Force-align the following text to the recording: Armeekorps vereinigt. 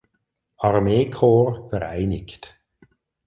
Armeekorps 0.69 1.61
vereinigt. 1.73 2.57